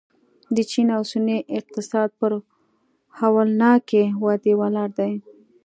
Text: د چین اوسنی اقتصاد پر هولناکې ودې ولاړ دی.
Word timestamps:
د 0.55 0.57
چین 0.71 0.87
اوسنی 0.97 1.37
اقتصاد 1.57 2.09
پر 2.19 2.31
هولناکې 3.19 4.03
ودې 4.23 4.53
ولاړ 4.61 4.89
دی. 4.99 5.13